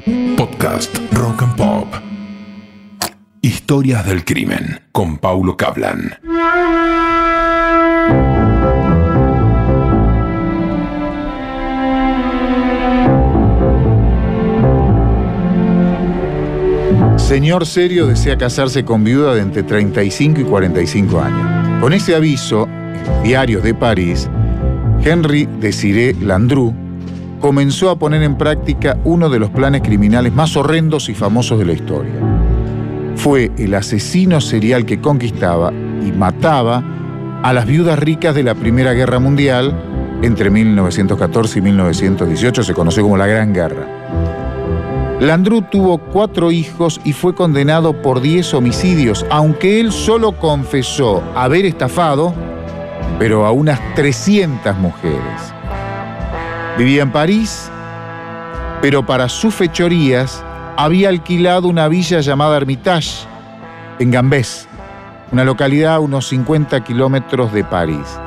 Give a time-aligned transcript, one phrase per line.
[0.00, 1.94] Podcast Rock and Pop.
[3.42, 6.16] Historias del crimen con Paulo Cablan.
[17.16, 21.80] Señor Serio desea casarse con viuda de entre 35 y 45 años.
[21.80, 24.30] Con ese aviso, en diarios de París,
[25.04, 26.74] Henry Desiré Landru
[27.40, 31.64] comenzó a poner en práctica uno de los planes criminales más horrendos y famosos de
[31.64, 32.12] la historia.
[33.16, 36.82] Fue el asesino serial que conquistaba y mataba
[37.42, 39.74] a las viudas ricas de la Primera Guerra Mundial
[40.22, 43.86] entre 1914 y 1918, se conoció como la Gran Guerra.
[45.20, 51.66] Landru tuvo cuatro hijos y fue condenado por 10 homicidios, aunque él solo confesó haber
[51.66, 52.34] estafado,
[53.18, 55.54] pero a unas 300 mujeres.
[56.78, 57.70] Vivía en París,
[58.80, 60.42] pero para sus fechorías
[60.76, 63.26] había alquilado una villa llamada Hermitage,
[63.98, 64.66] en Gambés,
[65.30, 68.18] una localidad a unos 50 kilómetros de París.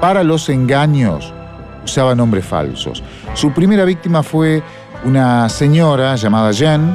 [0.00, 1.32] Para los engaños
[1.82, 3.02] usaba nombres falsos.
[3.32, 4.62] Su primera víctima fue
[5.04, 6.94] una señora llamada Jeanne,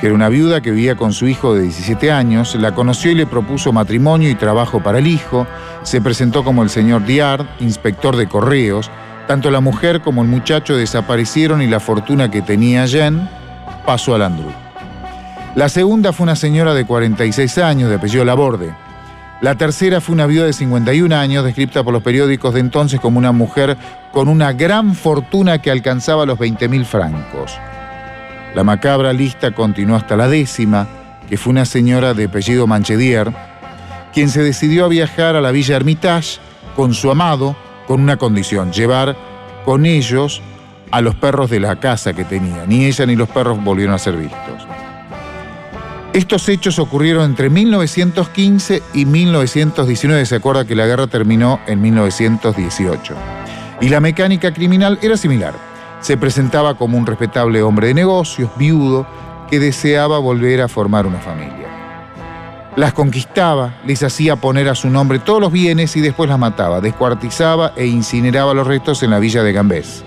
[0.00, 3.14] que era una viuda que vivía con su hijo de 17 años, la conoció y
[3.14, 5.46] le propuso matrimonio y trabajo para el hijo,
[5.84, 8.90] se presentó como el señor Diard, inspector de correos,
[9.26, 13.28] tanto la mujer como el muchacho desaparecieron y la fortuna que tenía Jen
[13.86, 14.52] pasó al Andrew.
[15.54, 18.74] La segunda fue una señora de 46 años, de apellido Laborde.
[19.40, 23.18] La tercera fue una viuda de 51 años, descrita por los periódicos de entonces como
[23.18, 23.76] una mujer
[24.12, 27.58] con una gran fortuna que alcanzaba los 20 mil francos.
[28.54, 30.86] La macabra lista continuó hasta la décima,
[31.28, 33.32] que fue una señora de apellido Manchedier,
[34.12, 36.38] quien se decidió a viajar a la Villa Hermitage
[36.76, 37.56] con su amado,
[37.86, 39.16] con una condición, llevar
[39.64, 40.42] con ellos
[40.90, 42.64] a los perros de la casa que tenía.
[42.66, 44.66] Ni ella ni los perros volvieron a ser vistos.
[46.12, 50.24] Estos hechos ocurrieron entre 1915 y 1919.
[50.26, 53.14] Se acuerda que la guerra terminó en 1918.
[53.80, 55.54] Y la mecánica criminal era similar.
[56.00, 59.06] Se presentaba como un respetable hombre de negocios, viudo,
[59.50, 61.53] que deseaba volver a formar una familia.
[62.76, 66.80] Las conquistaba, les hacía poner a su nombre todos los bienes y después las mataba,
[66.80, 70.02] descuartizaba e incineraba los restos en la villa de Gambés.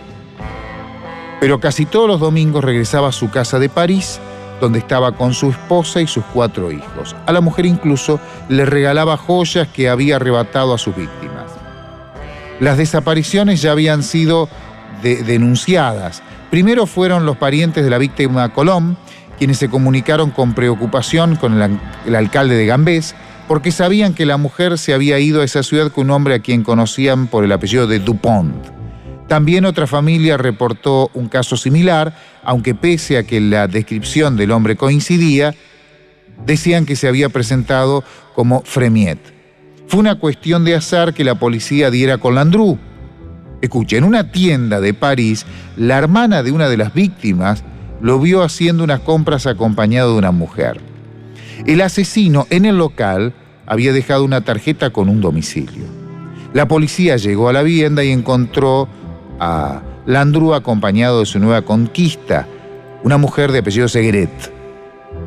[1.40, 4.20] Pero casi todos los domingos regresaba a su casa de París,
[4.60, 7.16] donde estaba con su esposa y sus cuatro hijos.
[7.26, 8.20] A la mujer incluso
[8.50, 11.52] le regalaba joyas que había arrebatado a sus víctimas.
[12.60, 14.50] Las desapariciones ya habían sido
[15.02, 16.22] denunciadas.
[16.50, 18.98] Primero fueron los parientes de la víctima Colón,
[19.38, 21.62] quienes se comunicaron con preocupación con
[22.06, 23.16] el, alcalde de Gambés,
[23.48, 26.40] porque sabían que la mujer se había ido a esa ciudad con un hombre a
[26.40, 28.56] quien conocían por el apellido de Dupont.
[29.28, 34.76] También otra familia reportó un caso similar, aunque pese a que la descripción del hombre
[34.76, 35.54] coincidía,
[36.46, 38.04] decían que se había presentado
[38.36, 39.20] como Fremiet.
[39.88, 42.78] Fue una cuestión de azar que la policía diera con Landru.
[43.62, 47.64] Escuchen, en una tienda de París, la hermana de una de las víctimas
[48.02, 50.80] lo vio haciendo unas compras acompañado de una mujer.
[51.66, 53.34] El asesino en el local
[53.66, 55.86] había dejado una tarjeta con un domicilio.
[56.54, 58.88] La policía llegó a la vivienda y encontró
[59.40, 62.48] a Landru acompañado de su nueva conquista,
[63.04, 64.54] una mujer de apellido Segueret.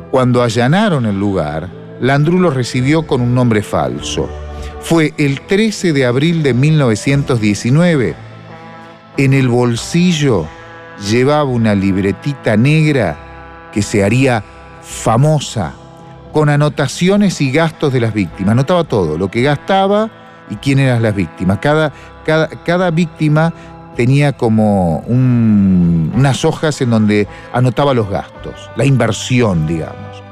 [0.09, 1.69] Cuando allanaron el lugar,
[2.01, 4.27] Landru lo recibió con un nombre falso.
[4.81, 8.15] Fue el 13 de abril de 1919.
[9.17, 10.47] En el bolsillo
[11.09, 14.43] llevaba una libretita negra que se haría
[14.81, 15.73] famosa,
[16.31, 18.51] con anotaciones y gastos de las víctimas.
[18.53, 20.09] Anotaba todo, lo que gastaba
[20.49, 21.59] y quién eran las víctimas.
[21.59, 21.91] Cada,
[22.25, 23.53] cada, cada víctima
[23.95, 30.23] tenía como unas hojas en donde anotaba los gastos, la inversión, digamos.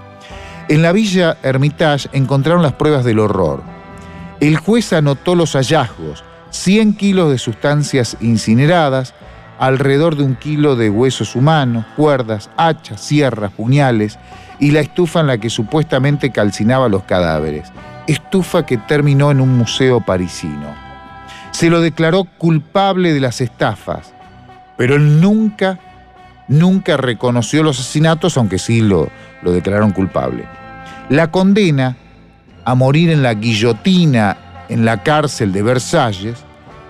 [0.69, 3.63] En la villa Hermitage encontraron las pruebas del horror.
[4.39, 9.13] El juez anotó los hallazgos, 100 kilos de sustancias incineradas,
[9.59, 14.17] alrededor de un kilo de huesos humanos, cuerdas, hachas, sierras, puñales
[14.57, 17.71] y la estufa en la que supuestamente calcinaba los cadáveres,
[18.07, 20.73] estufa que terminó en un museo parisino.
[21.51, 24.13] Se lo declaró culpable de las estafas,
[24.77, 25.77] pero nunca,
[26.47, 29.09] nunca reconoció los asesinatos, aunque sí lo,
[29.41, 30.45] lo declararon culpable.
[31.09, 31.97] La condena
[32.63, 34.37] a morir en la guillotina
[34.69, 36.45] en la cárcel de Versalles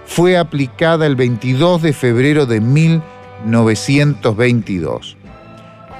[0.09, 5.15] fue aplicada el 22 de febrero de 1922.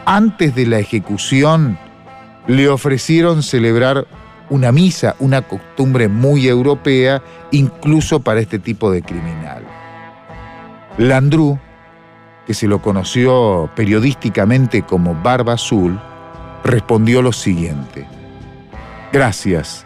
[0.03, 1.77] Antes de la ejecución,
[2.47, 4.07] le ofrecieron celebrar
[4.49, 7.21] una misa, una costumbre muy europea,
[7.51, 9.63] incluso para este tipo de criminal.
[10.97, 11.59] Landru
[12.47, 16.01] que se lo conoció periodísticamente como Barba Azul,
[16.63, 18.07] respondió lo siguiente.
[19.13, 19.85] Gracias,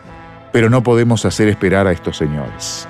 [0.53, 2.87] pero no podemos hacer esperar a estos señores.